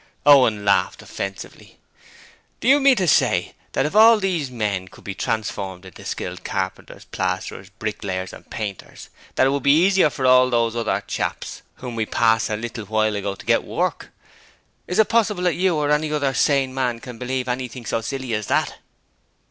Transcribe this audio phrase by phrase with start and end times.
[0.25, 1.77] Owen laughed offensively.
[2.59, 5.85] 'Do you mean to say you think that if all these men could be transformed
[5.85, 10.75] into skilled carpenters, plasterers, bricklayers, and painters, that it would be easier for all those
[10.75, 14.09] other chaps whom we passed a little while ago to get work?
[14.87, 18.33] Is it possible that you or any other sane man can believe anything so silly
[18.33, 18.79] as that?'